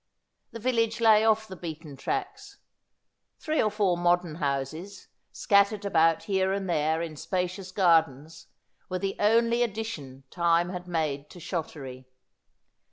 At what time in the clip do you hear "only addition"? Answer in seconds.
9.19-10.23